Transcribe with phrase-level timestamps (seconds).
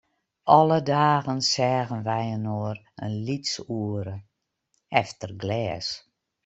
[0.57, 4.17] Alle dagen seagen wy inoar in lyts oere,
[5.01, 5.87] efter glês.